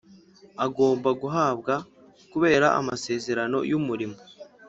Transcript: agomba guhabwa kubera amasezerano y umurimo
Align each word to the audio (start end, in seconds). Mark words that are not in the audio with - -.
agomba 0.65 1.09
guhabwa 1.21 1.75
kubera 2.31 2.67
amasezerano 2.79 3.57
y 3.69 3.73
umurimo 3.79 4.17